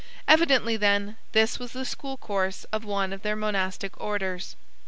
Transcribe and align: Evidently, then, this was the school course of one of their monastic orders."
Evidently, 0.27 0.77
then, 0.77 1.15
this 1.31 1.59
was 1.59 1.73
the 1.73 1.85
school 1.85 2.17
course 2.17 2.63
of 2.73 2.83
one 2.83 3.13
of 3.13 3.21
their 3.21 3.35
monastic 3.35 4.01
orders." 4.01 4.55